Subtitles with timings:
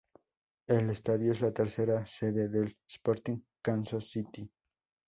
[0.65, 4.51] El estadio es la tercera sede del Sporting Kansas City.